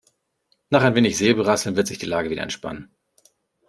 [0.71, 2.89] Nach ein wenig Säbelrasseln wird sich die Lage wieder entspannen.